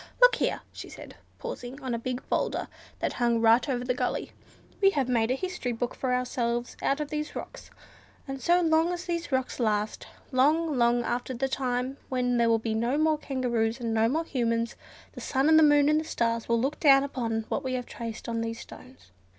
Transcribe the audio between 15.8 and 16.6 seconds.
and the stars will